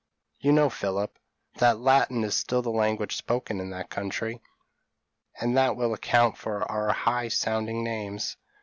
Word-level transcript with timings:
You 0.39 0.51
know, 0.51 0.71
Philip, 0.71 1.19
that 1.57 1.77
Latin 1.77 2.23
is 2.23 2.33
still 2.35 2.63
the 2.63 2.71
language 2.71 3.15
spoken 3.15 3.59
in 3.59 3.69
that 3.69 3.91
country; 3.91 4.41
and 5.39 5.55
that 5.55 5.75
will 5.75 5.93
account 5.93 6.39
for 6.39 6.63
our 6.71 6.89
high 6.91 7.27
sounding 7.27 7.83
names. 7.83 8.35